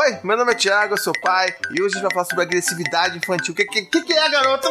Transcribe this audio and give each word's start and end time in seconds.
Oi, 0.00 0.16
meu 0.22 0.36
nome 0.36 0.52
é 0.52 0.54
Thiago, 0.54 0.94
eu 0.94 0.96
sou 0.96 1.12
pai 1.20 1.48
e 1.72 1.82
hoje 1.82 1.96
a 1.96 1.98
gente 1.98 2.02
vai 2.02 2.12
falar 2.12 2.24
sobre 2.26 2.44
agressividade 2.44 3.18
infantil. 3.18 3.52
O 3.52 3.56
que, 3.56 3.64
que, 3.64 4.02
que 4.02 4.12
é, 4.12 4.30
garota? 4.30 4.68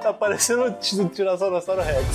tá 0.00 0.12
parecendo 0.12 0.66
um 0.66 1.08
Tiranossauro 1.08 1.82
Rex. 1.82 2.06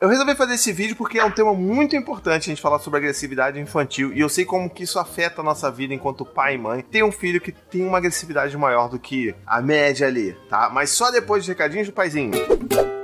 Eu 0.00 0.08
resolvi 0.08 0.34
fazer 0.34 0.54
esse 0.54 0.72
vídeo 0.72 0.96
porque 0.96 1.18
é 1.18 1.24
um 1.24 1.30
tema 1.30 1.52
muito 1.52 1.94
importante 1.94 2.44
a 2.44 2.48
gente 2.54 2.62
falar 2.62 2.78
sobre 2.78 2.98
agressividade 2.98 3.60
infantil 3.60 4.12
e 4.14 4.20
eu 4.20 4.30
sei 4.30 4.46
como 4.46 4.70
que 4.70 4.84
isso 4.84 4.98
afeta 4.98 5.42
a 5.42 5.44
nossa 5.44 5.70
vida 5.70 5.92
enquanto 5.92 6.24
pai 6.24 6.54
e 6.54 6.58
mãe. 6.58 6.82
Tem 6.82 7.02
um 7.02 7.12
filho 7.12 7.40
que 7.40 7.52
tem 7.52 7.84
uma 7.84 7.98
agressividade 7.98 8.56
maior 8.56 8.88
do 8.88 8.98
que 8.98 9.34
a 9.46 9.60
média 9.60 10.06
ali, 10.06 10.34
tá? 10.48 10.70
Mas 10.72 10.90
só 10.90 11.10
depois 11.10 11.42
dos 11.42 11.48
recadinhos 11.48 11.86
do 11.86 11.92
paizinho. 11.92 12.32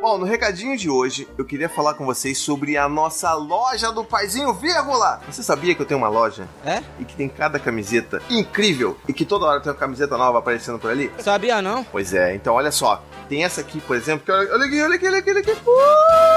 Bom, 0.00 0.18
no 0.18 0.24
recadinho 0.24 0.76
de 0.76 0.88
hoje, 0.88 1.28
eu 1.36 1.44
queria 1.44 1.68
falar 1.68 1.94
com 1.94 2.06
vocês 2.06 2.38
sobre 2.38 2.78
a 2.78 2.88
nossa 2.88 3.34
loja 3.34 3.90
do 3.90 4.04
Paizinho 4.04 4.54
Vírgula. 4.54 5.20
Você 5.26 5.42
sabia 5.42 5.74
que 5.74 5.82
eu 5.82 5.86
tenho 5.86 5.98
uma 5.98 6.08
loja? 6.08 6.46
É? 6.64 6.80
E 7.00 7.04
que 7.04 7.16
tem 7.16 7.28
cada 7.28 7.58
camiseta 7.58 8.22
incrível 8.30 8.96
e 9.08 9.12
que 9.12 9.24
toda 9.24 9.46
hora 9.46 9.60
tem 9.60 9.72
uma 9.72 9.78
camiseta 9.78 10.16
nova 10.16 10.38
aparecendo 10.38 10.78
por 10.78 10.92
ali? 10.92 11.10
Sabia 11.18 11.60
não? 11.60 11.82
Pois 11.82 12.14
é, 12.14 12.36
então 12.36 12.54
olha 12.54 12.70
só. 12.70 13.02
Tem 13.28 13.44
essa 13.44 13.60
aqui, 13.60 13.80
por 13.80 13.96
exemplo, 13.96 14.24
que 14.24 14.30
olha, 14.30 14.64
aqui, 14.64 14.80
olha 14.80 14.94
aqui, 14.94 15.06
olha 15.08 15.18
aqui, 15.18 15.30
olha 15.30 15.40
aqui. 15.40 15.50
Uh! 15.50 16.35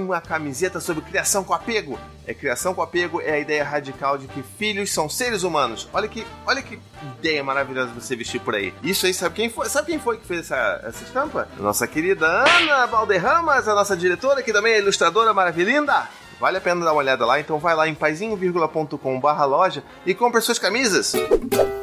Uma 0.00 0.20
camiseta 0.20 0.80
sobre 0.80 1.02
criação 1.04 1.44
com 1.44 1.54
apego. 1.54 1.98
É 2.26 2.34
criação 2.34 2.74
com 2.74 2.82
apego 2.82 3.20
é 3.20 3.32
a 3.32 3.38
ideia 3.38 3.64
radical 3.64 4.18
de 4.18 4.26
que 4.28 4.42
filhos 4.42 4.92
são 4.92 5.08
seres 5.08 5.42
humanos. 5.42 5.88
Olha 5.92 6.08
que, 6.08 6.26
olha 6.46 6.62
que 6.62 6.78
ideia 7.18 7.42
maravilhosa 7.42 7.92
você 7.92 8.14
vestir 8.14 8.40
por 8.40 8.54
aí. 8.54 8.74
Isso 8.82 9.06
aí, 9.06 9.14
sabe 9.14 9.34
quem 9.34 9.48
foi? 9.50 9.68
Sabe 9.68 9.88
quem 9.88 9.98
foi 9.98 10.18
que 10.18 10.26
fez 10.26 10.40
essa, 10.40 10.80
essa 10.84 11.04
estampa? 11.04 11.48
Nossa 11.58 11.86
querida 11.86 12.26
Ana 12.26 12.86
Valderramas, 12.86 13.66
a 13.66 13.74
nossa 13.74 13.96
diretora, 13.96 14.42
que 14.42 14.52
também 14.52 14.74
é 14.74 14.78
ilustradora 14.78 15.32
maravilhinda. 15.32 16.08
Vale 16.40 16.58
a 16.58 16.60
pena 16.60 16.84
dar 16.84 16.92
uma 16.92 17.00
olhada 17.00 17.26
lá, 17.26 17.40
então 17.40 17.58
vai 17.58 17.74
lá 17.74 17.88
em 17.88 17.94
paizinho.com 17.94 19.20
barra 19.20 19.44
loja 19.44 19.82
e 20.06 20.14
compre 20.14 20.40
suas 20.40 20.58
camisas. 20.58 21.12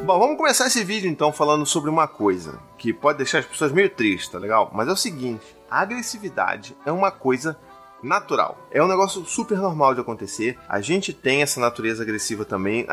Bom, 0.02 0.18
vamos 0.18 0.38
começar 0.38 0.66
esse 0.66 0.82
vídeo 0.82 1.10
então 1.10 1.30
falando 1.30 1.66
sobre 1.66 1.90
uma 1.90 2.08
coisa 2.08 2.58
que 2.78 2.90
pode 2.90 3.18
deixar 3.18 3.40
as 3.40 3.44
pessoas 3.44 3.70
meio 3.70 3.90
tristes, 3.90 4.30
tá 4.30 4.38
legal? 4.38 4.70
Mas 4.72 4.88
é 4.88 4.92
o 4.92 4.96
seguinte, 4.96 5.44
a 5.70 5.80
agressividade 5.80 6.74
é 6.86 6.92
uma 6.92 7.10
coisa 7.10 7.58
natural. 8.02 8.58
É 8.70 8.82
um 8.82 8.88
negócio 8.88 9.24
super 9.24 9.58
normal 9.58 9.94
de 9.94 10.00
acontecer. 10.00 10.58
A 10.68 10.80
gente 10.80 11.12
tem 11.12 11.42
essa 11.42 11.60
natureza 11.60 12.02
agressiva 12.02 12.44
também. 12.44 12.86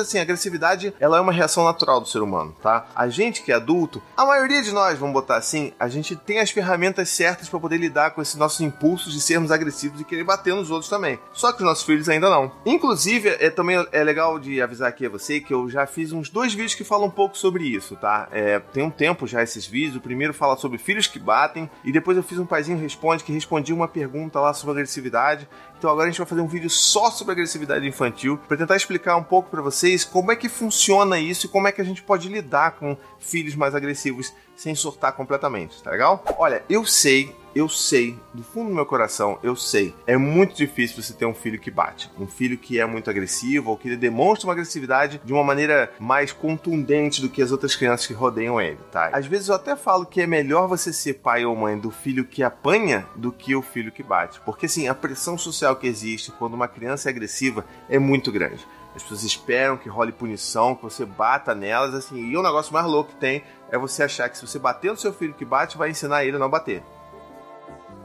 Assim, 0.00 0.18
a 0.18 0.22
agressividade 0.22 0.94
ela 1.00 1.18
é 1.18 1.20
uma 1.20 1.32
reação 1.32 1.64
natural 1.64 2.00
do 2.00 2.08
ser 2.08 2.20
humano, 2.20 2.54
tá? 2.62 2.86
A 2.94 3.08
gente 3.08 3.42
que 3.42 3.52
é 3.52 3.54
adulto, 3.54 4.02
a 4.16 4.24
maioria 4.24 4.62
de 4.62 4.72
nós, 4.72 4.98
vamos 4.98 5.14
botar 5.14 5.36
assim, 5.36 5.72
a 5.78 5.88
gente 5.88 6.14
tem 6.14 6.40
as 6.40 6.50
ferramentas 6.50 7.08
certas 7.08 7.48
para 7.48 7.60
poder 7.60 7.78
lidar 7.78 8.10
com 8.10 8.22
esses 8.22 8.34
nossos 8.34 8.60
impulsos 8.60 9.12
de 9.12 9.20
sermos 9.20 9.50
agressivos 9.50 10.00
e 10.00 10.04
querer 10.04 10.24
bater 10.24 10.54
nos 10.54 10.70
outros 10.70 10.90
também. 10.90 11.18
Só 11.32 11.52
que 11.52 11.58
os 11.58 11.64
nossos 11.64 11.84
filhos 11.84 12.08
ainda 12.08 12.28
não. 12.28 12.52
Inclusive, 12.66 13.28
é 13.40 13.50
também 13.50 13.84
é 13.92 14.04
legal 14.04 14.38
de 14.38 14.60
avisar 14.60 14.88
aqui 14.88 15.06
a 15.06 15.10
você 15.10 15.40
que 15.40 15.54
eu 15.54 15.68
já 15.68 15.86
fiz 15.86 16.12
uns 16.12 16.28
dois 16.28 16.52
vídeos 16.52 16.74
que 16.74 16.84
falam 16.84 17.06
um 17.06 17.10
pouco 17.10 17.36
sobre 17.36 17.64
isso, 17.64 17.96
tá? 17.96 18.28
É, 18.30 18.58
tem 18.58 18.82
um 18.82 18.90
tempo 18.90 19.26
já 19.26 19.42
esses 19.42 19.66
vídeos. 19.66 19.96
O 19.96 20.00
primeiro 20.00 20.34
fala 20.34 20.56
sobre 20.56 20.78
filhos 20.78 21.06
que 21.06 21.18
batem 21.18 21.70
e 21.84 21.92
depois 21.92 22.16
eu 22.16 22.22
fiz 22.22 22.38
um 22.38 22.46
paizinho 22.46 22.78
responde 22.78 23.24
que 23.24 23.32
respondia 23.32 23.74
uma 23.74 23.88
pergunta 23.88 24.33
lá 24.40 24.52
sobre 24.54 24.72
agressividade. 24.72 25.48
Então 25.78 25.90
agora 25.90 26.06
a 26.06 26.10
gente 26.10 26.18
vai 26.18 26.26
fazer 26.26 26.40
um 26.40 26.46
vídeo 26.46 26.70
só 26.70 27.10
sobre 27.10 27.32
agressividade 27.32 27.86
infantil 27.86 28.38
para 28.48 28.56
tentar 28.56 28.76
explicar 28.76 29.16
um 29.16 29.22
pouco 29.22 29.50
para 29.50 29.60
vocês 29.60 30.04
como 30.04 30.32
é 30.32 30.36
que 30.36 30.48
funciona 30.48 31.18
isso 31.18 31.46
e 31.46 31.48
como 31.48 31.68
é 31.68 31.72
que 31.72 31.80
a 31.80 31.84
gente 31.84 32.02
pode 32.02 32.28
lidar 32.28 32.72
com 32.72 32.96
filhos 33.18 33.54
mais 33.54 33.74
agressivos 33.74 34.32
sem 34.56 34.74
surtar 34.74 35.12
completamente, 35.12 35.82
tá 35.82 35.90
legal? 35.90 36.22
Olha, 36.38 36.62
eu 36.68 36.84
sei 36.84 37.34
eu 37.54 37.68
sei, 37.68 38.18
do 38.32 38.42
fundo 38.42 38.70
do 38.70 38.74
meu 38.74 38.84
coração, 38.84 39.38
eu 39.42 39.54
sei. 39.54 39.94
É 40.06 40.16
muito 40.16 40.56
difícil 40.56 41.00
você 41.00 41.12
ter 41.12 41.24
um 41.24 41.32
filho 41.32 41.58
que 41.58 41.70
bate. 41.70 42.10
Um 42.18 42.26
filho 42.26 42.58
que 42.58 42.80
é 42.80 42.84
muito 42.84 43.08
agressivo 43.08 43.70
ou 43.70 43.76
que 43.76 43.94
demonstra 43.94 44.48
uma 44.48 44.52
agressividade 44.52 45.20
de 45.24 45.32
uma 45.32 45.44
maneira 45.44 45.92
mais 46.00 46.32
contundente 46.32 47.20
do 47.20 47.28
que 47.28 47.40
as 47.40 47.52
outras 47.52 47.76
crianças 47.76 48.06
que 48.06 48.12
rodeiam 48.12 48.60
ele, 48.60 48.78
tá? 48.90 49.10
Às 49.12 49.26
vezes 49.26 49.48
eu 49.48 49.54
até 49.54 49.76
falo 49.76 50.04
que 50.04 50.20
é 50.20 50.26
melhor 50.26 50.66
você 50.66 50.92
ser 50.92 51.14
pai 51.14 51.44
ou 51.44 51.54
mãe 51.54 51.78
do 51.78 51.92
filho 51.92 52.24
que 52.24 52.42
apanha 52.42 53.06
do 53.14 53.30
que 53.30 53.54
o 53.54 53.62
filho 53.62 53.92
que 53.92 54.02
bate. 54.02 54.40
Porque 54.40 54.66
assim, 54.66 54.88
a 54.88 54.94
pressão 54.94 55.38
social 55.38 55.76
que 55.76 55.86
existe 55.86 56.32
quando 56.32 56.54
uma 56.54 56.66
criança 56.66 57.08
é 57.08 57.10
agressiva 57.10 57.64
é 57.88 58.00
muito 58.00 58.32
grande. 58.32 58.66
As 58.94 59.02
pessoas 59.02 59.24
esperam 59.24 59.76
que 59.76 59.88
role 59.88 60.12
punição, 60.12 60.74
que 60.74 60.84
você 60.84 61.04
bata 61.04 61.52
nelas, 61.54 61.94
assim. 61.94 62.30
E 62.30 62.36
o 62.36 62.42
negócio 62.42 62.72
mais 62.72 62.86
louco 62.86 63.10
que 63.10 63.16
tem 63.16 63.42
é 63.74 63.78
você 63.78 64.04
achar 64.04 64.28
que 64.28 64.38
se 64.38 64.46
você 64.46 64.56
bater 64.56 64.92
no 64.92 64.96
seu 64.96 65.12
filho 65.12 65.34
que 65.34 65.44
bate, 65.44 65.76
vai 65.76 65.90
ensinar 65.90 66.24
ele 66.24 66.36
a 66.36 66.38
não 66.38 66.48
bater. 66.48 66.80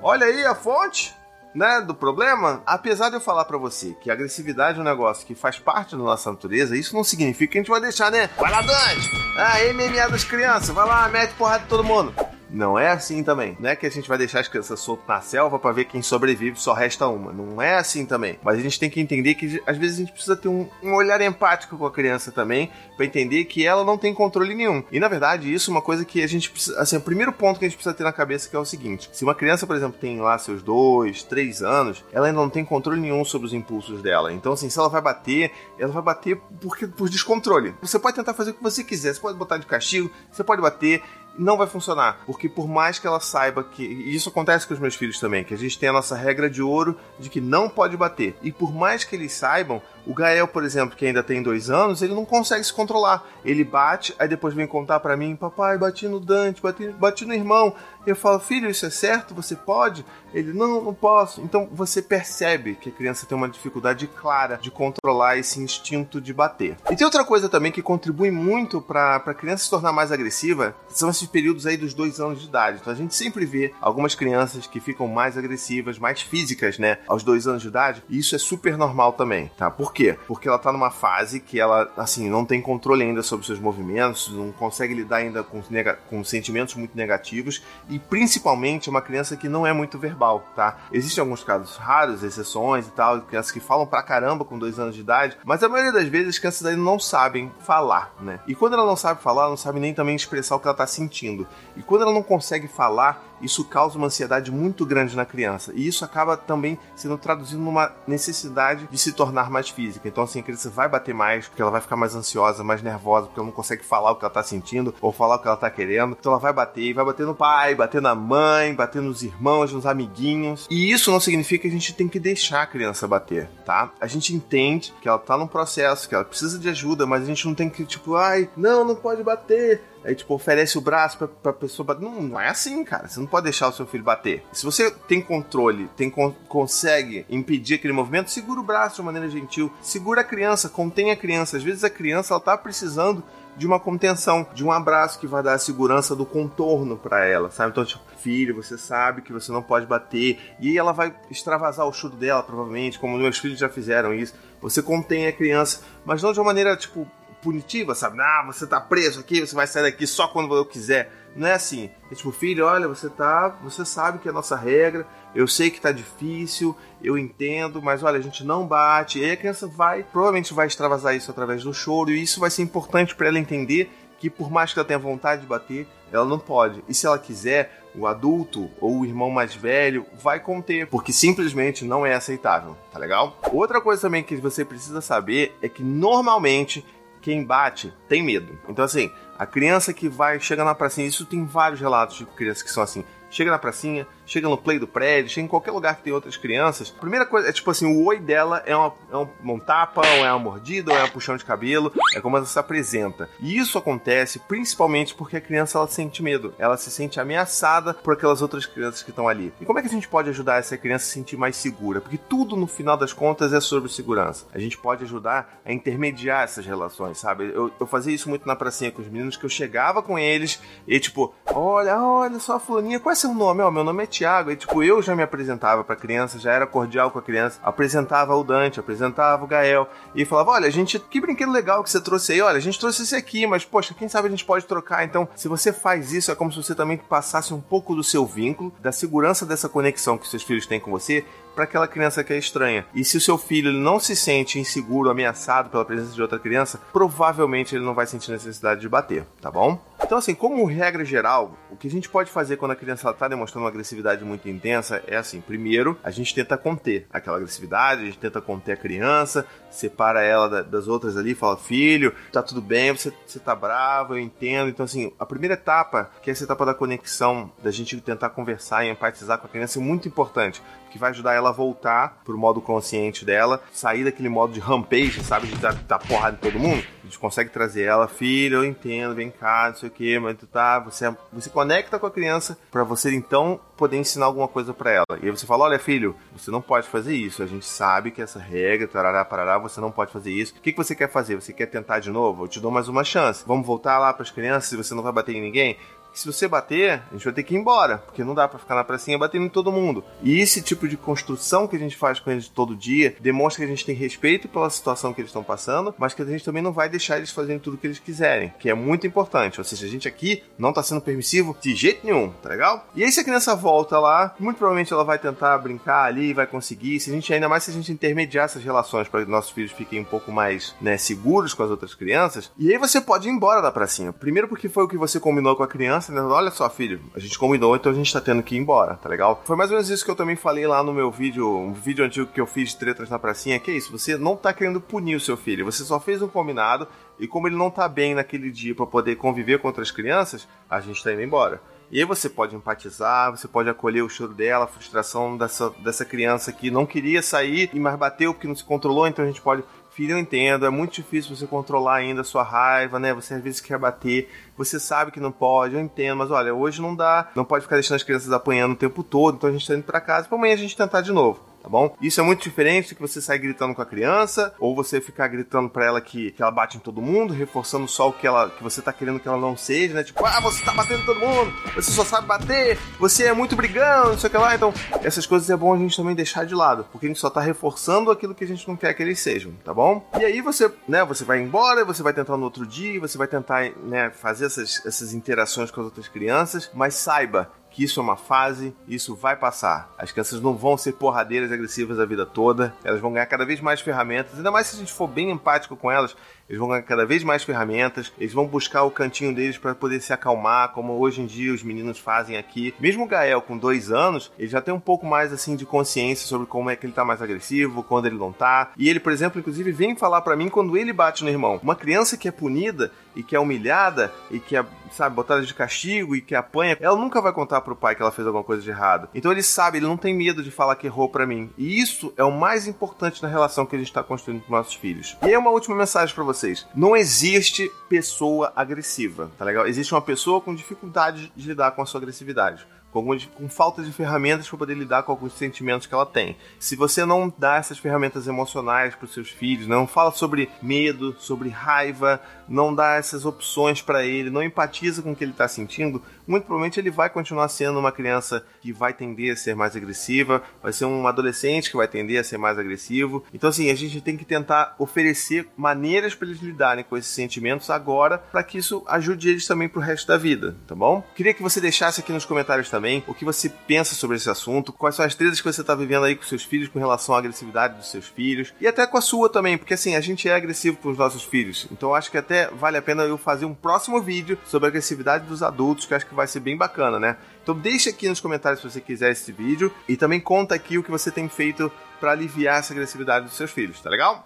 Olha 0.01 0.25
aí 0.25 0.43
a 0.43 0.55
fonte, 0.55 1.15
né, 1.53 1.79
do 1.81 1.93
problema. 1.93 2.63
Apesar 2.65 3.09
de 3.09 3.17
eu 3.17 3.21
falar 3.21 3.45
para 3.45 3.57
você 3.57 3.95
que 4.01 4.09
agressividade 4.09 4.79
é 4.79 4.81
um 4.81 4.85
negócio 4.85 5.27
que 5.27 5.35
faz 5.35 5.59
parte 5.59 5.95
da 5.95 6.01
nossa 6.01 6.31
natureza, 6.31 6.75
isso 6.75 6.95
não 6.95 7.03
significa 7.03 7.51
que 7.51 7.57
a 7.59 7.61
gente 7.61 7.69
vai 7.69 7.81
deixar, 7.81 8.09
né? 8.09 8.31
Vai 8.35 8.49
lá, 8.49 8.61
Dante! 8.61 9.11
Ah, 9.37 9.57
MMA 9.71 10.09
das 10.09 10.23
crianças, 10.23 10.69
vai 10.69 10.87
lá, 10.87 11.07
mete 11.07 11.35
porrada 11.35 11.63
de 11.63 11.69
todo 11.69 11.83
mundo. 11.83 12.15
Não 12.49 12.77
é 12.77 12.89
assim 12.89 13.23
também. 13.23 13.55
Não 13.59 13.69
é 13.69 13.75
que 13.75 13.85
a 13.85 13.91
gente 13.91 14.09
vai 14.09 14.17
deixar 14.17 14.39
as 14.39 14.47
crianças 14.47 14.79
soltas 14.79 15.07
na 15.07 15.21
selva 15.21 15.59
para 15.59 15.71
ver 15.71 15.85
quem 15.85 16.01
sobrevive, 16.01 16.59
só 16.59 16.73
resta 16.73 17.07
uma. 17.07 17.31
Não 17.31 17.61
é 17.61 17.75
assim 17.75 18.05
também. 18.05 18.39
Mas 18.43 18.57
a 18.57 18.61
gente 18.61 18.79
tem 18.79 18.89
que 18.89 18.99
entender 18.99 19.35
que 19.35 19.61
às 19.65 19.77
vezes 19.77 19.97
a 19.97 19.99
gente 19.99 20.11
precisa 20.11 20.35
ter 20.35 20.47
um, 20.47 20.67
um 20.83 20.93
olhar 20.93 21.21
empático 21.21 21.77
com 21.77 21.85
a 21.85 21.91
criança 21.91 22.31
também, 22.31 22.71
para 22.95 23.05
entender 23.05 23.45
que 23.45 23.65
ela 23.65 23.83
não 23.83 23.97
tem 23.97 24.13
controle 24.13 24.53
nenhum. 24.53 24.83
E 24.91 24.99
na 24.99 25.07
verdade, 25.07 25.53
isso 25.53 25.69
é 25.69 25.73
uma 25.73 25.81
coisa 25.81 26.03
que 26.03 26.21
a 26.21 26.27
gente 26.27 26.49
precisa. 26.49 26.79
Assim, 26.79 26.97
o 26.97 27.01
primeiro 27.01 27.31
ponto 27.31 27.59
que 27.59 27.65
a 27.65 27.67
gente 27.67 27.77
precisa 27.77 27.95
ter 27.95 28.03
na 28.03 28.11
cabeça 28.11 28.49
que 28.49 28.55
é 28.55 28.59
o 28.59 28.65
seguinte: 28.65 29.09
se 29.11 29.23
uma 29.23 29.35
criança, 29.35 29.67
por 29.67 29.75
exemplo, 29.75 29.99
tem 29.99 30.19
lá 30.19 30.37
seus 30.37 30.61
dois, 30.63 31.23
três 31.23 31.61
anos, 31.61 32.03
ela 32.11 32.27
ainda 32.27 32.39
não 32.39 32.49
tem 32.49 32.65
controle 32.65 32.99
nenhum 32.99 33.23
sobre 33.23 33.47
os 33.47 33.53
impulsos 33.53 34.01
dela. 34.01 34.33
Então, 34.33 34.53
assim, 34.53 34.69
se 34.69 34.79
ela 34.79 34.89
vai 34.89 35.01
bater, 35.01 35.51
ela 35.77 35.91
vai 35.91 36.01
bater 36.01 36.37
porque, 36.61 36.87
por 36.87 37.09
descontrole. 37.09 37.73
Você 37.81 37.99
pode 37.99 38.15
tentar 38.15 38.33
fazer 38.33 38.51
o 38.51 38.53
que 38.53 38.63
você 38.63 38.83
quiser, 38.83 39.13
você 39.13 39.21
pode 39.21 39.37
botar 39.37 39.57
de 39.57 39.65
castigo, 39.65 40.09
você 40.31 40.43
pode 40.43 40.61
bater, 40.61 41.01
não 41.37 41.57
vai 41.57 41.67
funcionar. 41.67 42.19
Por 42.47 42.67
mais 42.67 42.99
que 42.99 43.07
ela 43.07 43.19
saiba 43.19 43.63
que. 43.63 43.83
E 43.83 44.15
isso 44.15 44.29
acontece 44.29 44.67
com 44.67 44.73
os 44.73 44.79
meus 44.79 44.95
filhos 44.95 45.19
também, 45.19 45.43
que 45.43 45.53
a 45.53 45.57
gente 45.57 45.77
tem 45.77 45.89
a 45.89 45.93
nossa 45.93 46.15
regra 46.15 46.49
de 46.49 46.61
ouro 46.61 46.97
de 47.19 47.29
que 47.29 47.41
não 47.41 47.67
pode 47.67 47.97
bater. 47.97 48.37
E 48.41 48.51
por 48.51 48.73
mais 48.73 49.03
que 49.03 49.15
eles 49.15 49.33
saibam, 49.33 49.81
o 50.09 50.13
Gael, 50.15 50.47
por 50.47 50.63
exemplo, 50.63 50.97
que 50.97 51.05
ainda 51.05 51.21
tem 51.21 51.43
dois 51.43 51.69
anos, 51.69 52.01
ele 52.01 52.15
não 52.15 52.25
consegue 52.25 52.63
se 52.63 52.73
controlar. 52.73 53.23
Ele 53.45 53.63
bate, 53.63 54.15
aí 54.17 54.27
depois 54.27 54.55
vem 54.55 54.65
contar 54.65 54.99
para 54.99 55.15
mim: 55.15 55.35
Papai, 55.35 55.77
bati 55.77 56.07
no 56.07 56.19
Dante, 56.19 56.63
bati, 56.63 56.87
bati 56.87 57.25
no 57.25 57.33
irmão. 57.35 57.75
Eu 58.07 58.15
falo: 58.15 58.39
Filho, 58.39 58.67
isso 58.67 58.87
é 58.87 58.89
certo? 58.89 59.35
Você 59.35 59.55
pode? 59.55 60.03
Ele: 60.33 60.51
Não, 60.51 60.81
não 60.81 60.95
posso. 60.95 61.41
Então 61.41 61.69
você 61.71 62.01
percebe 62.01 62.73
que 62.73 62.89
a 62.89 62.91
criança 62.91 63.27
tem 63.27 63.37
uma 63.37 63.47
dificuldade 63.47 64.07
clara 64.07 64.57
de 64.59 64.71
controlar 64.71 65.37
esse 65.37 65.59
instinto 65.59 66.19
de 66.19 66.33
bater. 66.33 66.75
E 66.89 66.95
tem 66.95 67.05
outra 67.05 67.23
coisa 67.23 67.47
também 67.47 67.71
que 67.71 67.83
contribui 67.83 68.31
muito 68.31 68.81
para 68.81 69.17
a 69.17 69.33
criança 69.35 69.65
se 69.65 69.69
tornar 69.69 69.93
mais 69.93 70.11
agressiva: 70.11 70.75
são 70.87 71.11
esses 71.11 71.27
períodos 71.27 71.67
aí 71.67 71.77
dos 71.77 71.93
dois 71.93 72.19
anos 72.19 72.41
de 72.41 72.47
idade. 72.47 72.79
Então 72.81 72.91
a 72.91 72.95
gente 72.95 73.13
sempre 73.13 73.45
vê 73.45 73.75
algumas 73.79 74.15
crianças 74.15 74.65
que 74.65 74.79
ficam 74.79 75.07
mais 75.07 75.37
agressivas, 75.37 75.99
mais 75.99 76.19
físicas, 76.19 76.79
né, 76.79 76.97
aos 77.07 77.21
dois 77.21 77.45
anos 77.45 77.61
de 77.61 77.67
idade. 77.67 78.03
E 78.09 78.17
isso 78.17 78.35
é 78.35 78.39
super 78.39 78.75
normal 78.75 79.13
também, 79.13 79.51
tá? 79.55 79.69
Por 79.69 79.93
quê? 79.99 80.17
Porque 80.27 80.47
ela 80.47 80.57
tá 80.57 80.71
numa 80.71 80.89
fase 80.89 81.41
que 81.41 81.59
ela, 81.59 81.91
assim, 81.97 82.29
não 82.29 82.45
tem 82.45 82.61
controle 82.61 83.03
ainda 83.03 83.21
sobre 83.21 83.45
seus 83.45 83.59
movimentos, 83.59 84.29
não 84.31 84.49
consegue 84.49 84.93
lidar 84.93 85.17
ainda 85.17 85.43
com, 85.43 85.61
com 86.09 86.23
sentimentos 86.23 86.75
muito 86.75 86.95
negativos 86.95 87.61
e 87.89 87.99
principalmente 87.99 88.87
é 88.87 88.91
uma 88.91 89.01
criança 89.01 89.35
que 89.35 89.49
não 89.49 89.67
é 89.67 89.73
muito 89.73 89.99
verbal, 89.99 90.47
tá? 90.55 90.77
Existem 90.93 91.21
alguns 91.21 91.43
casos 91.43 91.75
raros, 91.75 92.23
exceções 92.23 92.87
e 92.87 92.91
tal, 92.91 93.19
crianças 93.21 93.51
que 93.51 93.59
falam 93.59 93.85
pra 93.85 94.01
caramba 94.01 94.45
com 94.45 94.57
dois 94.57 94.79
anos 94.79 94.95
de 94.95 95.01
idade, 95.01 95.37
mas 95.43 95.61
a 95.63 95.67
maioria 95.67 95.91
das 95.91 96.07
vezes 96.07 96.29
as 96.29 96.39
crianças 96.39 96.65
ainda 96.65 96.81
não 96.81 96.97
sabem 96.97 97.51
falar, 97.59 98.13
né? 98.21 98.39
E 98.47 98.55
quando 98.55 98.75
ela 98.75 98.85
não 98.85 98.95
sabe 98.95 99.21
falar, 99.21 99.41
ela 99.41 99.49
não 99.49 99.57
sabe 99.57 99.81
nem 99.81 99.93
também 99.93 100.15
expressar 100.15 100.55
o 100.55 100.59
que 100.61 100.67
ela 100.67 100.77
tá 100.77 100.87
sentindo. 100.87 101.45
E 101.75 101.83
quando 101.83 102.03
ela 102.03 102.13
não 102.13 102.23
consegue 102.23 102.69
falar, 102.69 103.21
isso 103.41 103.63
causa 103.63 103.97
uma 103.97 104.07
ansiedade 104.07 104.51
muito 104.51 104.85
grande 104.85 105.15
na 105.15 105.25
criança. 105.25 105.71
E 105.75 105.87
isso 105.87 106.03
acaba 106.03 106.35
também 106.35 106.77
sendo 106.95 107.17
traduzido 107.17 107.61
numa 107.61 107.91
necessidade 108.07 108.87
de 108.89 108.97
se 108.97 109.11
tornar 109.11 109.49
mais 109.49 109.69
física. 109.69 110.07
Então, 110.07 110.23
assim, 110.23 110.39
a 110.39 110.43
criança 110.43 110.69
vai 110.69 110.87
bater 110.87 111.13
mais, 111.13 111.47
porque 111.47 111.61
ela 111.61 111.71
vai 111.71 111.81
ficar 111.81 111.95
mais 111.95 112.15
ansiosa, 112.15 112.63
mais 112.63 112.81
nervosa, 112.81 113.27
porque 113.27 113.39
ela 113.39 113.47
não 113.47 113.53
consegue 113.53 113.83
falar 113.83 114.11
o 114.11 114.15
que 114.15 114.25
ela 114.25 114.33
tá 114.33 114.43
sentindo 114.43 114.93
ou 115.01 115.11
falar 115.11 115.35
o 115.35 115.39
que 115.39 115.47
ela 115.47 115.57
tá 115.57 115.69
querendo. 115.69 116.15
Então, 116.19 116.31
ela 116.31 116.39
vai 116.39 116.53
bater, 116.53 116.81
e 116.81 116.93
vai 116.93 117.05
bater 117.05 117.25
no 117.25 117.35
pai, 117.35 117.75
bater 117.75 118.01
na 118.01 118.15
mãe, 118.15 118.73
bater 118.73 119.01
nos 119.01 119.23
irmãos, 119.23 119.71
nos 119.71 119.85
amiguinhos. 119.85 120.67
E 120.69 120.91
isso 120.91 121.11
não 121.11 121.19
significa 121.19 121.63
que 121.63 121.67
a 121.67 121.71
gente 121.71 121.93
tem 121.93 122.07
que 122.07 122.19
deixar 122.19 122.63
a 122.63 122.67
criança 122.67 123.07
bater, 123.07 123.49
tá? 123.65 123.91
A 123.99 124.07
gente 124.07 124.33
entende 124.33 124.93
que 125.01 125.07
ela 125.07 125.17
tá 125.17 125.37
num 125.37 125.47
processo, 125.47 126.07
que 126.07 126.15
ela 126.15 126.25
precisa 126.25 126.59
de 126.59 126.69
ajuda, 126.69 127.05
mas 127.05 127.23
a 127.23 127.25
gente 127.25 127.45
não 127.45 127.55
tem 127.55 127.69
que, 127.69 127.85
tipo, 127.85 128.15
ai, 128.15 128.49
não, 128.55 128.85
não 128.85 128.95
pode 128.95 129.23
bater 129.23 129.81
Aí, 130.03 130.15
tipo, 130.15 130.33
oferece 130.33 130.77
o 130.77 130.81
braço 130.81 131.17
pra, 131.17 131.27
pra 131.27 131.53
pessoa 131.53 131.85
bater. 131.85 132.01
Não, 132.01 132.21
não 132.21 132.39
é 132.39 132.49
assim, 132.49 132.83
cara. 132.83 133.07
Você 133.07 133.19
não 133.19 133.27
pode 133.27 133.45
deixar 133.45 133.67
o 133.67 133.73
seu 133.73 133.85
filho 133.85 134.03
bater. 134.03 134.43
Se 134.51 134.65
você 134.65 134.89
tem 134.91 135.21
controle, 135.21 135.89
tem 135.95 136.09
con 136.09 136.33
consegue 136.47 137.25
impedir 137.29 137.75
aquele 137.75 137.93
movimento, 137.93 138.31
segura 138.31 138.59
o 138.59 138.63
braço 138.63 138.97
de 138.97 139.01
maneira 139.03 139.29
gentil. 139.29 139.71
Segura 139.81 140.21
a 140.21 140.23
criança, 140.23 140.69
contém 140.69 141.11
a 141.11 141.15
criança. 141.15 141.57
Às 141.57 141.63
vezes 141.63 141.83
a 141.83 141.89
criança, 141.89 142.33
ela 142.33 142.41
tá 142.41 142.57
precisando 142.57 143.23
de 143.59 143.67
uma 143.67 143.79
contenção, 143.79 144.47
de 144.53 144.63
um 144.63 144.71
abraço 144.71 145.19
que 145.19 145.27
vai 145.27 145.43
dar 145.43 145.53
a 145.53 145.59
segurança 145.59 146.15
do 146.15 146.25
contorno 146.25 146.95
para 146.95 147.25
ela, 147.25 147.51
sabe? 147.51 147.71
Então, 147.71 147.83
tipo, 147.83 148.01
filho, 148.17 148.55
você 148.55 148.77
sabe 148.77 149.21
que 149.21 149.33
você 149.33 149.51
não 149.51 149.61
pode 149.61 149.85
bater. 149.85 150.39
E 150.61 150.69
aí 150.69 150.77
ela 150.77 150.93
vai 150.93 151.13
extravasar 151.29 151.85
o 151.85 151.91
choro 151.91 152.15
dela, 152.15 152.41
provavelmente, 152.41 152.97
como 152.97 153.17
meus 153.17 153.37
filhos 153.37 153.59
já 153.59 153.67
fizeram 153.67 154.13
isso. 154.13 154.33
Você 154.61 154.81
contém 154.81 155.27
a 155.27 155.33
criança, 155.33 155.81
mas 156.05 156.23
não 156.23 156.31
de 156.31 156.39
uma 156.39 156.45
maneira, 156.45 156.75
tipo, 156.77 157.05
punitiva, 157.41 157.95
sabe? 157.95 158.19
Ah, 158.19 158.43
você 158.45 158.65
tá 158.67 158.79
preso 158.79 159.19
aqui, 159.19 159.39
você 159.39 159.55
vai 159.55 159.67
sair 159.67 159.83
daqui 159.83 160.05
só 160.05 160.27
quando 160.27 160.55
eu 160.55 160.65
quiser. 160.65 161.11
Não 161.35 161.47
é 161.47 161.53
assim. 161.53 161.89
É 162.11 162.15
tipo, 162.15 162.31
filho, 162.31 162.65
olha, 162.65 162.87
você 162.87 163.09
tá. 163.09 163.49
Você 163.63 163.85
sabe 163.85 164.19
que 164.19 164.27
é 164.27 164.31
a 164.31 164.33
nossa 164.33 164.55
regra, 164.55 165.05
eu 165.33 165.47
sei 165.47 165.69
que 165.69 165.79
tá 165.79 165.91
difícil, 165.91 166.75
eu 167.03 167.17
entendo, 167.17 167.81
mas 167.81 168.03
olha, 168.03 168.17
a 168.17 168.21
gente 168.21 168.43
não 168.43 168.65
bate. 168.65 169.19
E 169.19 169.25
aí 169.25 169.31
a 169.31 169.37
criança 169.37 169.67
vai, 169.67 170.03
provavelmente 170.03 170.53
vai 170.53 170.67
extravasar 170.67 171.15
isso 171.15 171.31
através 171.31 171.63
do 171.63 171.73
choro, 171.73 172.11
e 172.11 172.21
isso 172.21 172.39
vai 172.39 172.49
ser 172.49 172.63
importante 172.63 173.15
para 173.15 173.27
ela 173.27 173.39
entender 173.39 173.91
que 174.19 174.29
por 174.29 174.51
mais 174.51 174.73
que 174.73 174.79
ela 174.79 174.87
tenha 174.87 174.99
vontade 174.99 175.41
de 175.41 175.47
bater, 175.47 175.87
ela 176.11 176.25
não 176.25 176.39
pode. 176.39 176.83
E 176.89 176.93
se 176.93 177.05
ela 177.05 177.17
quiser, 177.17 177.83
o 177.95 178.05
adulto 178.05 178.69
ou 178.81 178.99
o 178.99 179.05
irmão 179.05 179.29
mais 179.29 179.55
velho 179.55 180.05
vai 180.21 180.39
conter, 180.39 180.87
porque 180.87 181.13
simplesmente 181.13 181.85
não 181.85 182.05
é 182.05 182.13
aceitável, 182.13 182.75
tá 182.91 182.99
legal? 182.99 183.37
Outra 183.51 183.79
coisa 183.79 184.01
também 184.01 184.23
que 184.23 184.35
você 184.35 184.65
precisa 184.65 184.99
saber 185.01 185.55
é 185.61 185.69
que 185.69 185.81
normalmente 185.81 186.85
quem 187.21 187.43
bate 187.43 187.93
tem 188.07 188.23
medo. 188.23 188.57
Então, 188.67 188.83
assim, 188.85 189.11
a 189.37 189.45
criança 189.45 189.93
que 189.93 190.07
vai, 190.07 190.39
chega 190.39 190.63
na 190.63 190.75
pracinha, 190.75 191.07
isso 191.07 191.25
tem 191.25 191.45
vários 191.45 191.79
relatos 191.79 192.17
de 192.17 192.25
crianças 192.25 192.63
que 192.63 192.71
são 192.71 192.83
assim. 192.83 193.03
Chega 193.29 193.51
na 193.51 193.59
pracinha, 193.59 194.07
chega 194.29 194.47
no 194.47 194.57
play 194.57 194.79
do 194.79 194.87
prédio, 194.87 195.31
chega 195.31 195.45
em 195.45 195.49
qualquer 195.49 195.71
lugar 195.71 195.95
que 195.95 196.03
tem 196.03 196.13
outras 196.13 196.37
crianças. 196.37 196.93
A 196.95 196.99
primeira 196.99 197.25
coisa 197.25 197.49
é 197.49 197.51
tipo 197.51 197.69
assim: 197.71 197.85
o 197.85 198.05
oi 198.05 198.19
dela 198.19 198.63
é, 198.65 198.75
uma, 198.75 198.93
é 199.11 199.17
um, 199.17 199.27
um 199.43 199.59
tapa, 199.59 200.01
ou 200.01 200.25
é 200.25 200.31
uma 200.31 200.39
mordida, 200.39 200.91
ou 200.91 200.97
é 200.97 201.03
um 201.03 201.09
puxão 201.09 201.35
de 201.35 201.43
cabelo. 201.43 201.91
É 202.15 202.21
como 202.21 202.37
ela 202.37 202.45
se 202.45 202.57
apresenta. 202.57 203.29
E 203.39 203.57
isso 203.57 203.77
acontece 203.77 204.39
principalmente 204.39 205.15
porque 205.15 205.37
a 205.37 205.41
criança 205.41 205.77
ela 205.77 205.87
sente 205.87 206.21
medo. 206.21 206.53
Ela 206.57 206.77
se 206.77 206.91
sente 206.91 207.19
ameaçada 207.19 207.93
por 207.93 208.13
aquelas 208.13 208.41
outras 208.41 208.65
crianças 208.65 209.01
que 209.01 209.09
estão 209.09 209.27
ali. 209.27 209.51
E 209.59 209.65
como 209.65 209.79
é 209.79 209.81
que 209.81 209.87
a 209.87 209.91
gente 209.91 210.07
pode 210.07 210.29
ajudar 210.29 210.59
essa 210.59 210.77
criança 210.77 211.05
a 211.05 211.07
se 211.07 211.13
sentir 211.13 211.37
mais 211.37 211.55
segura? 211.55 211.99
Porque 211.99 212.17
tudo 212.17 212.55
no 212.55 212.67
final 212.67 212.95
das 212.95 213.13
contas 213.13 213.51
é 213.53 213.59
sobre 213.59 213.89
segurança. 213.89 214.45
A 214.53 214.59
gente 214.59 214.77
pode 214.77 215.03
ajudar 215.03 215.59
a 215.65 215.73
intermediar 215.73 216.43
essas 216.43 216.65
relações, 216.65 217.17
sabe? 217.17 217.51
Eu, 217.53 217.71
eu 217.79 217.87
fazia 217.87 218.13
isso 218.13 218.29
muito 218.29 218.47
na 218.47 218.55
pracinha 218.55 218.91
com 218.91 219.01
os 219.01 219.07
meninos, 219.07 219.37
que 219.37 219.45
eu 219.45 219.49
chegava 219.49 220.01
com 220.01 220.17
eles 220.17 220.59
e 220.87 220.99
tipo, 220.99 221.33
olha, 221.47 221.99
olha 222.01 222.39
só 222.39 222.55
a 222.55 222.59
fulaninha, 222.59 222.99
qual 222.99 223.13
é 223.13 223.15
seu 223.15 223.33
nome? 223.33 223.61
Ó, 223.61 223.71
meu 223.71 223.83
nome 223.83 224.03
é 224.03 224.07
Tiago. 224.19 224.51
E 224.51 224.55
tipo, 224.55 224.83
eu 224.83 225.01
já 225.01 225.15
me 225.15 225.23
apresentava 225.23 225.83
pra 225.83 225.95
criança, 225.95 226.37
já 226.37 226.51
era 226.51 226.67
cordial 226.67 227.09
com 227.09 227.19
a 227.19 227.21
criança, 227.21 227.59
apresentava 227.63 228.35
o 228.35 228.43
Dante, 228.43 228.79
apresentava 228.79 229.43
o 229.43 229.47
Gael 229.47 229.87
e 230.13 230.25
falava: 230.25 230.51
Olha, 230.51 230.69
gente, 230.69 230.99
que 230.99 231.21
brinquedo 231.21 231.51
legal 231.51 231.83
que 231.83 231.89
você 231.89 232.01
trouxe 232.01 232.33
aí, 232.33 232.41
olha, 232.41 232.57
a 232.57 232.61
gente 232.61 232.79
trouxe 232.79 233.03
esse 233.03 233.15
aqui, 233.15 233.47
mas 233.47 233.63
poxa, 233.63 233.93
quem 233.93 234.09
sabe 234.09 234.27
a 234.27 234.31
gente 234.31 234.45
pode 234.45 234.65
trocar. 234.65 235.05
Então, 235.05 235.27
se 235.35 235.47
você 235.47 235.71
faz 235.71 236.11
isso, 236.11 236.31
é 236.31 236.35
como 236.35 236.51
se 236.51 236.61
você 236.61 236.75
também 236.75 236.97
passasse 236.97 237.53
um 237.53 237.61
pouco 237.61 237.95
do 237.95 238.03
seu 238.03 238.25
vínculo, 238.25 238.73
da 238.79 238.91
segurança 238.91 239.45
dessa 239.45 239.69
conexão 239.69 240.17
que 240.17 240.27
seus 240.27 240.43
filhos 240.43 240.65
têm 240.65 240.79
com 240.79 240.91
você, 240.91 241.23
para 241.55 241.63
aquela 241.63 241.87
criança 241.87 242.23
que 242.23 242.33
é 242.33 242.37
estranha. 242.37 242.85
E 242.93 243.03
se 243.03 243.17
o 243.17 243.21
seu 243.21 243.37
filho 243.37 243.71
não 243.71 243.99
se 243.99 244.15
sente 244.15 244.59
inseguro, 244.59 245.09
ameaçado 245.09 245.69
pela 245.69 245.85
presença 245.85 246.13
de 246.13 246.21
outra 246.21 246.39
criança, 246.39 246.79
provavelmente 246.91 247.75
ele 247.75 247.85
não 247.85 247.93
vai 247.93 248.05
sentir 248.05 248.31
necessidade 248.31 248.81
de 248.81 248.89
bater, 248.89 249.25
tá 249.41 249.51
bom? 249.51 249.79
Então, 250.01 250.17
assim, 250.17 250.33
como 250.33 250.65
regra 250.65 251.05
geral, 251.05 251.55
o 251.69 251.75
que 251.75 251.87
a 251.87 251.91
gente 251.91 252.09
pode 252.09 252.31
fazer 252.31 252.57
quando 252.57 252.71
a 252.71 252.75
criança 252.75 253.09
está 253.09 253.27
demonstrando 253.27 253.65
uma 253.65 253.69
agressividade 253.69 254.23
muito 254.23 254.49
intensa 254.49 255.03
é 255.05 255.17
assim: 255.17 255.39
primeiro, 255.41 255.97
a 256.03 256.09
gente 256.09 256.33
tenta 256.33 256.57
conter 256.57 257.05
aquela 257.11 257.37
agressividade, 257.37 258.01
a 258.01 258.05
gente 258.05 258.17
tenta 258.17 258.41
conter 258.41 258.71
a 258.71 258.77
criança, 258.77 259.45
separa 259.69 260.21
ela 260.21 260.63
das 260.63 260.87
outras 260.87 261.15
ali, 261.15 261.35
fala: 261.35 261.57
filho, 261.57 262.13
tá 262.31 262.41
tudo 262.41 262.61
bem, 262.61 262.91
você, 262.91 263.13
você 263.25 263.39
tá 263.39 263.55
bravo, 263.55 264.15
eu 264.15 264.19
entendo. 264.19 264.69
Então, 264.69 264.85
assim, 264.85 265.11
a 265.19 265.25
primeira 265.25 265.53
etapa, 265.53 266.09
que 266.21 266.29
é 266.29 266.33
essa 266.33 266.43
etapa 266.43 266.65
da 266.65 266.73
conexão, 266.73 267.51
da 267.61 267.69
gente 267.69 267.99
tentar 268.01 268.29
conversar 268.29 268.85
e 268.85 268.89
empatizar 268.89 269.37
com 269.37 269.47
a 269.47 269.49
criança, 269.49 269.79
é 269.79 269.81
muito 269.81 270.07
importante 270.07 270.61
que 270.89 270.97
vai 270.97 271.11
ajudar 271.11 271.33
ela 271.33 271.49
a 271.49 271.53
voltar 271.53 272.21
pro 272.23 272.37
modo 272.37 272.61
consciente 272.61 273.25
dela, 273.25 273.61
sair 273.71 274.03
daquele 274.03 274.29
modo 274.29 274.53
de 274.53 274.59
rampage, 274.59 275.23
sabe? 275.23 275.47
De 275.47 275.55
dar, 275.55 275.73
dar 275.73 275.99
porrada 275.99 276.37
em 276.37 276.39
todo 276.39 276.59
mundo. 276.59 276.83
A 277.01 277.05
gente 277.05 277.19
consegue 277.19 277.49
trazer 277.49 277.83
ela, 277.83 278.07
filho, 278.07 278.57
eu 278.57 278.65
entendo, 278.65 279.15
vem 279.15 279.31
cá, 279.31 279.69
não 279.69 279.75
sei 279.75 279.89
o 279.89 279.91
que, 279.91 280.19
mas 280.19 280.37
tu 280.37 280.45
tá. 280.45 280.79
Você, 280.79 281.11
você 281.31 281.49
conecta 281.49 281.97
com 281.97 282.05
a 282.05 282.11
criança 282.11 282.57
para 282.71 282.83
você 282.83 283.13
então 283.13 283.59
poder 283.75 283.97
ensinar 283.97 284.25
alguma 284.25 284.47
coisa 284.47 284.73
para 284.73 284.91
ela. 284.91 285.05
E 285.21 285.25
aí 285.25 285.31
você 285.31 285.45
fala: 285.45 285.63
olha, 285.63 285.79
filho, 285.79 286.15
você 286.35 286.51
não 286.51 286.61
pode 286.61 286.87
fazer 286.87 287.15
isso. 287.15 287.41
A 287.41 287.47
gente 287.47 287.65
sabe 287.65 288.11
que 288.11 288.21
essa 288.21 288.39
regra, 288.39 288.87
tarará, 288.87 289.23
parará, 289.23 289.57
você 289.57 289.79
não 289.79 289.91
pode 289.91 290.11
fazer 290.11 290.31
isso. 290.31 290.53
O 290.57 290.61
que, 290.61 290.71
que 290.71 290.77
você 290.77 290.93
quer 290.93 291.09
fazer? 291.09 291.35
Você 291.35 291.53
quer 291.53 291.67
tentar 291.67 291.99
de 291.99 292.11
novo? 292.11 292.43
Eu 292.43 292.47
te 292.47 292.59
dou 292.59 292.69
mais 292.69 292.87
uma 292.87 293.03
chance. 293.03 293.43
Vamos 293.47 293.65
voltar 293.65 293.97
lá 293.97 294.13
para 294.13 294.23
as 294.23 294.31
crianças 294.31 294.71
e 294.71 294.77
você 294.77 294.93
não 294.93 295.01
vai 295.01 295.13
bater 295.13 295.35
em 295.35 295.41
ninguém? 295.41 295.77
Se 296.13 296.25
você 296.25 296.47
bater, 296.47 297.01
a 297.09 297.13
gente 297.13 297.23
vai 297.23 297.33
ter 297.33 297.43
que 297.43 297.53
ir 297.53 297.57
embora, 297.57 297.99
porque 297.99 298.23
não 298.23 298.35
dá 298.35 298.47
para 298.47 298.59
ficar 298.59 298.75
na 298.75 298.83
pracinha 298.83 299.17
batendo 299.17 299.45
em 299.45 299.49
todo 299.49 299.71
mundo. 299.71 300.03
E 300.21 300.39
esse 300.39 300.61
tipo 300.61 300.87
de 300.87 300.97
construção 300.97 301.67
que 301.67 301.75
a 301.75 301.79
gente 301.79 301.95
faz 301.95 302.19
com 302.19 302.31
eles 302.31 302.47
todo 302.47 302.75
dia 302.75 303.15
demonstra 303.19 303.63
que 303.63 303.71
a 303.71 303.75
gente 303.75 303.85
tem 303.85 303.95
respeito 303.95 304.47
pela 304.47 304.69
situação 304.69 305.13
que 305.13 305.21
eles 305.21 305.29
estão 305.29 305.43
passando, 305.43 305.93
mas 305.97 306.13
que 306.13 306.21
a 306.21 306.25
gente 306.25 306.43
também 306.43 306.61
não 306.61 306.73
vai 306.73 306.89
deixar 306.89 307.17
eles 307.17 307.31
fazerem 307.31 307.59
tudo 307.59 307.75
o 307.75 307.77
que 307.77 307.87
eles 307.87 307.99
quiserem, 307.99 308.53
que 308.59 308.69
é 308.69 308.73
muito 308.73 309.07
importante. 309.07 309.59
Ou 309.59 309.63
seja, 309.63 309.85
a 309.85 309.89
gente 309.89 310.07
aqui 310.07 310.43
não 310.57 310.73
tá 310.73 310.83
sendo 310.83 311.01
permissivo 311.01 311.55
de 311.61 311.75
jeito 311.75 312.05
nenhum, 312.05 312.29
tá 312.29 312.49
legal? 312.49 312.87
E 312.95 313.03
aí 313.03 313.11
se 313.11 313.19
a 313.19 313.23
criança 313.23 313.55
volta 313.55 313.99
lá, 313.99 314.35
muito 314.39 314.57
provavelmente 314.57 314.91
ela 314.91 315.03
vai 315.03 315.19
tentar 315.19 315.57
brincar 315.57 316.03
ali, 316.03 316.33
vai 316.33 316.47
conseguir. 316.47 316.99
Se 316.99 317.09
a 317.09 317.13
gente 317.13 317.33
ainda 317.33 317.47
mais 317.47 317.63
se 317.63 317.71
a 317.71 317.73
gente 317.73 317.91
intermediar 317.91 318.45
essas 318.45 318.63
relações 318.63 319.07
para 319.07 319.23
que 319.23 319.31
nossos 319.31 319.51
filhos 319.51 319.71
fiquem 319.71 320.01
um 320.01 320.05
pouco 320.05 320.31
mais, 320.31 320.75
né, 320.81 320.97
seguros 320.97 321.53
com 321.53 321.63
as 321.63 321.69
outras 321.69 321.93
crianças, 321.93 322.51
e 322.57 322.71
aí 322.71 322.77
você 322.77 322.99
pode 322.99 323.27
ir 323.27 323.31
embora 323.31 323.61
da 323.61 323.71
pracinha. 323.71 324.11
Primeiro 324.11 324.47
porque 324.47 324.67
foi 324.67 324.83
o 324.83 324.87
que 324.87 324.97
você 324.97 325.19
combinou 325.19 325.55
com 325.55 325.63
a 325.63 325.67
criança 325.67 325.98
criança, 325.99 326.13
né? 326.13 326.21
Olha 326.21 326.49
só, 326.49 326.69
filho, 326.69 327.01
a 327.13 327.19
gente 327.19 327.37
combinou, 327.37 327.75
então 327.75 327.91
a 327.91 327.95
gente 327.95 328.11
tá 328.11 328.21
tendo 328.21 328.41
que 328.41 328.55
ir 328.55 328.57
embora, 328.57 328.95
tá 328.95 329.09
legal? 329.09 329.41
Foi 329.43 329.55
mais 329.55 329.69
ou 329.69 329.75
menos 329.75 329.89
isso 329.89 330.03
que 330.03 330.09
eu 330.09 330.15
também 330.15 330.35
falei 330.35 330.65
lá 330.65 330.81
no 330.81 330.93
meu 330.93 331.11
vídeo, 331.11 331.47
um 331.47 331.73
vídeo 331.73 332.03
antigo 332.05 332.27
que 332.27 332.39
eu 332.39 332.47
fiz 332.47 332.69
de 332.69 332.77
tretas 332.77 333.09
na 333.09 333.19
pracinha, 333.19 333.59
que 333.59 333.69
é 333.69 333.75
isso, 333.75 333.91
você 333.91 334.17
não 334.17 334.35
tá 334.35 334.53
querendo 334.53 334.79
punir 334.79 335.15
o 335.15 335.19
seu 335.19 335.35
filho, 335.35 335.65
você 335.65 335.83
só 335.83 335.99
fez 335.99 336.21
um 336.21 336.27
combinado 336.27 336.87
e 337.19 337.27
como 337.27 337.47
ele 337.47 337.55
não 337.55 337.69
tá 337.69 337.87
bem 337.87 338.15
naquele 338.15 338.49
dia 338.49 338.73
para 338.73 338.85
poder 338.85 339.17
conviver 339.17 339.59
com 339.59 339.67
outras 339.67 339.91
crianças, 339.91 340.47
a 340.69 340.79
gente 340.79 341.03
tá 341.03 341.11
indo 341.11 341.21
embora. 341.21 341.61
E 341.91 341.97
aí 341.97 342.05
você 342.05 342.29
pode 342.29 342.55
empatizar, 342.55 343.31
você 343.31 343.47
pode 343.47 343.67
acolher 343.67 344.03
o 344.03 344.09
choro 344.09 344.33
dela, 344.33 344.65
a 344.65 344.67
frustração 344.67 345.35
dessa, 345.35 345.71
dessa 345.83 346.05
criança 346.05 346.53
que 346.53 346.69
não 346.69 346.85
queria 346.85 347.21
sair, 347.21 347.69
mas 347.73 347.97
bateu 347.97 348.31
porque 348.31 348.47
não 348.47 348.55
se 348.55 348.63
controlou, 348.63 349.07
então 349.07 349.25
a 349.25 349.27
gente 349.27 349.41
pode 349.41 349.63
Filho, 349.99 350.13
eu 350.13 350.17
entendo, 350.17 350.65
é 350.65 350.69
muito 350.69 350.93
difícil 350.93 351.35
você 351.35 351.45
controlar 351.45 351.95
ainda 351.95 352.21
a 352.21 352.23
sua 352.23 352.41
raiva, 352.41 352.97
né? 352.97 353.13
Você 353.13 353.33
às 353.33 353.43
vezes 353.43 353.59
quer 353.59 353.77
bater, 353.77 354.29
você 354.55 354.79
sabe 354.79 355.11
que 355.11 355.19
não 355.19 355.29
pode, 355.29 355.75
eu 355.75 355.81
entendo, 355.81 356.15
mas 356.19 356.31
olha, 356.31 356.55
hoje 356.55 356.81
não 356.81 356.95
dá, 356.95 357.29
não 357.35 357.43
pode 357.43 357.63
ficar 357.63 357.75
deixando 357.75 357.97
as 357.97 358.03
crianças 358.03 358.31
apanhando 358.31 358.71
o 358.71 358.77
tempo 358.77 359.03
todo, 359.03 359.35
então 359.35 359.49
a 359.49 359.51
gente 359.51 359.67
tá 359.67 359.73
indo 359.75 359.83
pra 359.83 359.99
casa, 359.99 360.29
pra 360.29 360.37
amanhã 360.37 360.53
a 360.53 360.57
gente 360.57 360.77
tentar 360.77 361.01
de 361.01 361.11
novo 361.11 361.48
tá 361.61 361.69
bom? 361.69 361.95
Isso 362.01 362.19
é 362.19 362.23
muito 362.23 362.43
diferente 362.43 362.89
do 362.89 362.95
que 362.95 363.01
você 363.01 363.21
sair 363.21 363.39
gritando 363.39 363.75
com 363.75 363.81
a 363.81 363.85
criança, 363.85 364.53
ou 364.59 364.75
você 364.75 365.01
ficar 365.01 365.27
gritando 365.27 365.69
pra 365.69 365.85
ela 365.85 366.01
que, 366.01 366.31
que 366.31 366.41
ela 366.41 366.51
bate 366.51 366.77
em 366.77 366.79
todo 366.79 367.01
mundo, 367.01 367.33
reforçando 367.33 367.87
só 367.87 368.09
o 368.09 368.13
que, 368.13 368.25
ela, 368.25 368.49
que 368.49 368.63
você 368.63 368.81
tá 368.81 368.91
querendo 368.91 369.19
que 369.19 369.27
ela 369.27 369.37
não 369.37 369.55
seja, 369.55 369.93
né? 369.93 370.03
Tipo, 370.03 370.25
ah, 370.25 370.39
você 370.41 370.63
tá 370.63 370.73
batendo 370.73 371.01
em 371.01 371.05
todo 371.05 371.19
mundo, 371.19 371.53
você 371.75 371.91
só 371.91 372.03
sabe 372.03 372.27
bater, 372.27 372.77
você 372.99 373.25
é 373.25 373.33
muito 373.33 373.55
brigão, 373.55 374.09
não 374.09 374.17
sei 374.17 374.27
o 374.27 374.31
que 374.31 374.37
lá. 374.37 374.55
Então, 374.55 374.73
essas 375.03 375.25
coisas 375.25 375.49
é 375.49 375.57
bom 375.57 375.73
a 375.73 375.77
gente 375.77 375.95
também 375.95 376.15
deixar 376.15 376.45
de 376.45 376.55
lado, 376.55 376.85
porque 376.91 377.05
a 377.05 377.09
gente 377.09 377.19
só 377.19 377.29
tá 377.29 377.41
reforçando 377.41 378.11
aquilo 378.11 378.35
que 378.35 378.43
a 378.43 378.47
gente 378.47 378.67
não 378.67 378.75
quer 378.75 378.93
que 378.93 379.03
eles 379.03 379.19
sejam, 379.19 379.51
tá 379.63 379.73
bom? 379.73 380.07
E 380.19 380.25
aí 380.25 380.41
você, 380.41 380.71
né, 380.87 381.03
você 381.03 381.23
vai 381.23 381.39
embora, 381.39 381.85
você 381.85 382.01
vai 382.01 382.13
tentar 382.13 382.37
no 382.37 382.43
outro 382.43 382.65
dia, 382.65 382.99
você 382.99 383.17
vai 383.17 383.27
tentar, 383.27 383.69
né, 383.83 384.09
fazer 384.09 384.45
essas, 384.45 384.85
essas 384.85 385.13
interações 385.13 385.71
com 385.71 385.81
as 385.81 385.85
outras 385.85 386.07
crianças, 386.07 386.69
mas 386.73 386.95
saiba 386.95 387.51
que 387.71 387.83
isso 387.83 387.99
é 387.99 388.03
uma 388.03 388.17
fase, 388.17 388.75
isso 388.87 389.15
vai 389.15 389.35
passar. 389.35 389.93
As 389.97 390.11
crianças 390.11 390.41
não 390.41 390.55
vão 390.55 390.77
ser 390.77 390.93
porradeiras 390.93 391.51
agressivas 391.51 391.99
a 391.99 392.05
vida 392.05 392.25
toda, 392.25 392.73
elas 392.83 392.99
vão 392.99 393.13
ganhar 393.13 393.25
cada 393.25 393.45
vez 393.45 393.61
mais 393.61 393.81
ferramentas, 393.81 394.35
ainda 394.35 394.51
mais 394.51 394.67
se 394.67 394.75
a 394.75 394.79
gente 394.79 394.91
for 394.91 395.07
bem 395.07 395.29
empático 395.29 395.75
com 395.75 395.91
elas, 395.91 396.15
eles 396.49 396.59
vão 396.59 396.67
ganhar 396.67 396.81
cada 396.81 397.05
vez 397.05 397.23
mais 397.23 397.43
ferramentas, 397.43 398.11
eles 398.17 398.33
vão 398.33 398.47
buscar 398.47 398.83
o 398.83 398.91
cantinho 398.91 399.33
deles 399.33 399.57
para 399.57 399.75
poder 399.75 400.01
se 400.01 400.11
acalmar, 400.11 400.69
como 400.69 400.93
hoje 400.93 401.21
em 401.21 401.27
dia 401.27 401.53
os 401.53 401.61
meninos 401.61 401.99
fazem 401.99 402.37
aqui. 402.37 402.73
Mesmo 402.79 403.03
o 403.03 403.07
Gael, 403.07 403.41
com 403.41 403.55
dois 403.55 403.91
anos, 403.91 404.31
ele 404.37 404.47
já 404.47 404.59
tem 404.59 404.73
um 404.73 404.79
pouco 404.79 405.05
mais 405.05 405.31
assim 405.31 405.55
de 405.55 405.65
consciência 405.65 406.27
sobre 406.27 406.47
como 406.47 406.69
é 406.69 406.75
que 406.75 406.87
ele 406.87 406.93
tá 406.93 407.05
mais 407.05 407.21
agressivo, 407.21 407.83
quando 407.83 408.07
ele 408.07 408.17
não 408.17 408.31
tá. 408.31 408.71
E 408.75 408.89
ele, 408.89 408.99
por 408.99 409.11
exemplo, 409.11 409.39
inclusive, 409.39 409.71
vem 409.71 409.95
falar 409.95 410.21
para 410.21 410.35
mim 410.35 410.49
quando 410.49 410.75
ele 410.75 410.91
bate 410.91 411.23
no 411.23 411.29
irmão. 411.29 411.59
Uma 411.61 411.75
criança 411.75 412.17
que 412.17 412.27
é 412.27 412.31
punida 412.31 412.91
e 413.15 413.23
que 413.23 413.35
é 413.35 413.39
humilhada 413.39 414.13
e 414.31 414.39
que 414.39 414.55
é, 414.55 414.65
sabe, 414.91 415.15
botada 415.15 415.41
de 415.41 415.53
castigo 415.53 416.15
e 416.15 416.21
que 416.21 416.35
apanha, 416.35 416.77
ela 416.79 416.95
nunca 416.95 417.21
vai 417.21 417.33
contar 417.33 417.61
pro 417.61 417.75
pai 417.75 417.95
que 417.95 418.01
ela 418.01 418.11
fez 418.11 418.25
alguma 418.25 418.43
coisa 418.43 418.61
de 418.61 418.69
errado. 418.69 419.09
Então 419.13 419.31
ele 419.31 419.43
sabe, 419.43 419.77
ele 419.77 419.87
não 419.87 419.97
tem 419.97 420.15
medo 420.15 420.41
de 420.41 420.51
falar 420.51 420.75
que 420.75 420.87
errou 420.87 421.09
para 421.09 421.25
mim. 421.25 421.49
E 421.57 421.79
isso 421.79 422.13
é 422.17 422.23
o 422.23 422.31
mais 422.31 422.67
importante 422.67 423.21
na 423.21 423.29
relação 423.29 423.65
que 423.65 423.75
a 423.75 423.79
gente 423.79 423.93
tá 423.93 424.01
construindo 424.01 424.41
com 424.41 424.51
nossos 424.51 424.73
filhos. 424.73 425.17
E 425.21 425.27
aí 425.27 425.37
uma 425.37 425.51
última 425.51 425.75
mensagem 425.75 426.13
para 426.13 426.23
vocês. 426.39 426.65
Não 426.73 426.95
existe 426.95 427.69
pessoa 427.89 428.51
agressiva, 428.55 429.29
tá 429.37 429.45
legal? 429.45 429.67
Existe 429.67 429.93
uma 429.93 430.01
pessoa 430.01 430.39
com 430.39 430.55
dificuldade 430.55 431.31
de 431.35 431.47
lidar 431.47 431.71
com 431.71 431.81
a 431.81 431.85
sua 431.85 431.99
agressividade. 431.99 432.65
Com, 432.91 432.99
algumas, 432.99 433.25
com 433.25 433.47
falta 433.49 433.83
de 433.83 433.91
ferramentas 433.91 434.47
para 434.47 434.57
poder 434.57 434.75
lidar 434.75 435.03
com 435.03 435.11
alguns 435.11 435.33
sentimentos 435.33 435.87
que 435.87 435.93
ela 435.93 436.05
tem. 436.05 436.35
Se 436.59 436.75
você 436.75 437.05
não 437.05 437.31
dá 437.37 437.57
essas 437.57 437.77
ferramentas 437.77 438.27
emocionais 438.27 438.95
para 438.95 439.05
os 439.05 439.13
seus 439.13 439.29
filhos, 439.29 439.67
não 439.67 439.87
fala 439.87 440.11
sobre 440.11 440.49
medo, 440.61 441.15
sobre 441.19 441.49
raiva, 441.49 442.21
não 442.47 442.73
dá 442.73 442.95
essas 442.95 443.25
opções 443.25 443.81
para 443.81 444.03
ele, 444.03 444.29
não 444.29 444.43
empatiza 444.43 445.01
com 445.01 445.11
o 445.11 445.15
que 445.15 445.23
ele 445.23 445.31
está 445.31 445.47
sentindo, 445.47 446.01
muito 446.27 446.45
provavelmente 446.45 446.79
ele 446.79 446.89
vai 446.89 447.09
continuar 447.09 447.47
sendo 447.49 447.79
uma 447.79 447.91
criança 447.91 448.43
que 448.61 448.71
vai 448.73 448.93
tender 448.93 449.33
a 449.33 449.35
ser 449.35 449.55
mais 449.55 449.75
agressiva, 449.75 450.43
vai 450.61 450.73
ser 450.73 450.85
um 450.85 451.07
adolescente 451.07 451.69
que 451.69 451.77
vai 451.77 451.87
tender 451.87 452.19
a 452.19 452.23
ser 452.23 452.37
mais 452.37 452.57
agressivo. 452.57 453.23
Então, 453.33 453.49
assim, 453.49 453.69
a 453.69 453.75
gente 453.75 454.01
tem 454.01 454.17
que 454.17 454.25
tentar 454.25 454.75
oferecer 454.79 455.47
maneiras 455.55 456.15
para 456.15 456.27
eles 456.27 456.41
lidarem 456.41 456.83
com 456.83 456.97
esses 456.97 457.11
sentimentos 457.11 457.69
agora, 457.69 458.17
para 458.17 458.43
que 458.43 458.57
isso 458.57 458.83
ajude 458.87 459.29
eles 459.29 459.47
também 459.47 459.69
para 459.69 459.79
o 459.79 459.83
resto 459.83 460.07
da 460.07 460.17
vida, 460.17 460.55
tá 460.67 460.75
bom? 460.75 461.03
Queria 461.15 461.33
que 461.33 461.43
você 461.43 461.61
deixasse 461.61 462.01
aqui 462.01 462.11
nos 462.11 462.25
comentários 462.25 462.69
também 462.69 462.78
o 463.07 463.13
que 463.13 463.25
você 463.25 463.49
pensa 463.49 463.95
sobre 463.95 464.17
esse 464.17 464.29
assunto, 464.29 464.73
quais 464.73 464.95
são 464.95 465.05
as 465.05 465.15
trilhas 465.15 465.39
que 465.39 465.51
você 465.51 465.61
está 465.61 465.75
vivendo 465.75 466.05
aí 466.05 466.15
com 466.15 466.23
seus 466.23 466.43
filhos 466.43 466.69
com 466.69 466.79
relação 466.79 467.15
à 467.15 467.19
agressividade 467.19 467.77
dos 467.77 467.89
seus 467.89 468.07
filhos 468.07 468.53
e 468.59 468.67
até 468.67 468.85
com 468.87 468.97
a 468.97 469.01
sua 469.01 469.29
também, 469.29 469.57
porque 469.57 469.73
assim, 469.73 469.95
a 469.95 470.01
gente 470.01 470.27
é 470.27 470.35
agressivo 470.35 470.77
com 470.77 470.89
os 470.89 470.97
nossos 470.97 471.23
filhos. 471.23 471.67
Então, 471.71 471.93
acho 471.93 472.11
que 472.11 472.17
até 472.17 472.47
vale 472.47 472.77
a 472.77 472.81
pena 472.81 473.03
eu 473.03 473.17
fazer 473.17 473.45
um 473.45 473.53
próximo 473.53 474.01
vídeo 474.01 474.37
sobre 474.45 474.67
a 474.67 474.69
agressividade 474.69 475.25
dos 475.25 475.43
adultos, 475.43 475.85
que 475.85 475.93
acho 475.93 476.05
que 476.05 476.15
vai 476.15 476.27
ser 476.27 476.39
bem 476.39 476.57
bacana, 476.57 476.99
né? 476.99 477.17
Então 477.43 477.57
deixa 477.57 477.89
aqui 477.89 478.07
nos 478.07 478.19
comentários 478.19 478.61
se 478.61 478.69
você 478.69 478.79
quiser 478.79 479.11
esse 479.11 479.31
vídeo 479.31 479.73
e 479.87 479.97
também 479.97 480.19
conta 480.19 480.53
aqui 480.53 480.77
o 480.77 480.83
que 480.83 480.91
você 480.91 481.09
tem 481.09 481.27
feito 481.27 481.71
para 481.99 482.11
aliviar 482.11 482.59
essa 482.59 482.73
agressividade 482.73 483.25
dos 483.25 483.35
seus 483.35 483.51
filhos, 483.51 483.81
tá 483.81 483.89
legal? 483.89 484.23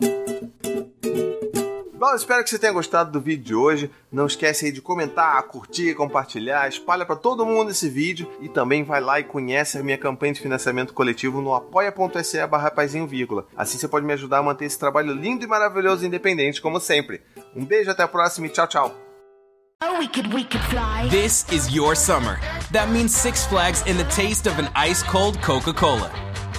Bom, 2.03 2.13
espero 2.15 2.43
que 2.43 2.49
você 2.49 2.59
tenha 2.59 2.73
gostado 2.73 3.11
do 3.11 3.21
vídeo 3.21 3.45
de 3.45 3.55
hoje. 3.55 3.89
Não 4.11 4.25
esquece 4.25 4.65
aí 4.65 4.73
de 4.73 4.81
comentar, 4.81 5.41
curtir, 5.43 5.95
compartilhar, 5.95 6.67
espalha 6.67 7.05
para 7.05 7.15
todo 7.15 7.45
mundo 7.45 7.71
esse 7.71 7.87
vídeo 7.87 8.29
e 8.41 8.49
também 8.49 8.83
vai 8.83 8.99
lá 8.99 9.21
e 9.21 9.23
conhece 9.23 9.77
a 9.77 9.83
minha 9.83 9.97
campanha 9.97 10.33
de 10.33 10.41
financiamento 10.41 10.93
coletivo 10.93 11.39
no 11.39 11.55
apoia.se 11.55 12.45
barra 12.45 12.73
Assim 13.55 13.77
você 13.77 13.87
pode 13.87 14.05
me 14.05 14.11
ajudar 14.11 14.39
a 14.39 14.43
manter 14.43 14.65
esse 14.65 14.77
trabalho 14.77 15.13
lindo 15.13 15.45
e 15.45 15.47
maravilhoso 15.47 16.03
e 16.03 16.07
independente, 16.07 16.61
como 16.61 16.77
sempre. 16.77 17.21
Um 17.55 17.63
beijo, 17.63 17.89
até 17.89 18.03
a 18.03 18.07
próxima 18.09 18.47
e 18.47 18.49
tchau, 18.49 18.67
tchau. 18.67 18.95
We 19.97 20.09
could, 20.09 20.35
we 20.35 20.43
could 20.43 21.09
this 21.09 21.45
is 21.53 21.73
your 21.73 21.95
summer. 21.95 22.37
That 22.73 22.91
means 22.91 23.15
Six 23.15 23.45
Flags 23.45 23.81
and 23.87 23.95
the 23.95 24.13
taste 24.13 24.45
of 24.49 24.59
an 24.59 24.67
ice 24.75 25.03
cold 25.03 25.41
Coca 25.41 25.73
Cola. 25.73 26.32